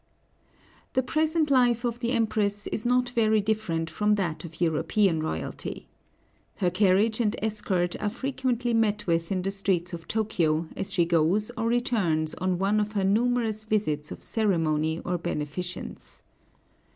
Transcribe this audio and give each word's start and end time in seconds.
The 0.93 1.03
present 1.03 1.51
life 1.51 1.85
of 1.85 1.99
the 1.99 2.09
Empress 2.11 2.65
is 2.65 2.87
not 2.87 3.09
very 3.11 3.39
different 3.39 3.87
from 3.87 4.15
that 4.15 4.43
of 4.43 4.59
European 4.59 5.21
royalty. 5.21 5.89
Her 6.55 6.71
carriage 6.71 7.19
and 7.21 7.35
escort 7.39 7.95
are 8.01 8.09
frequently 8.09 8.73
met 8.73 9.05
with 9.05 9.31
in 9.31 9.43
the 9.43 9.51
streets 9.51 9.93
of 9.93 10.07
Tōkyō 10.07 10.69
as 10.75 10.91
she 10.91 11.05
goes 11.05 11.51
or 11.55 11.67
returns 11.67 12.33
on 12.39 12.57
one 12.57 12.79
of 12.79 12.93
her 12.93 13.03
numerous 13.03 13.63
visits 13.63 14.09
of 14.09 14.23
ceremony 14.23 14.99
or 15.05 15.19
beneficence. 15.19 16.23